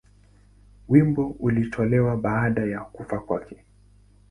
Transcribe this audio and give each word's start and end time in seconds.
Wimbo 0.89 1.27
ulitolewa 1.39 2.17
baada 2.17 2.61
ya 2.65 2.79
kufa 2.79 3.19
kwake. 3.19 3.65